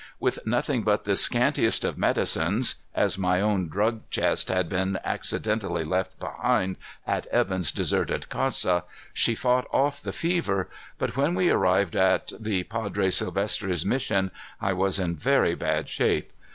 [0.19, 5.83] With nothing but the scantiest of medicines as my own drug chest had been accidentally
[5.83, 8.83] left behind at Evan's deserted casa
[9.13, 10.67] she fought off the fever,
[10.97, 16.31] but when we arrived at the Padre Silvestre's mission, I was in very bad shape.